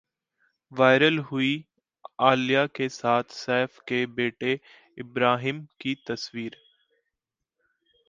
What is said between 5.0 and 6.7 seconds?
इब्राहिम की तस्वीर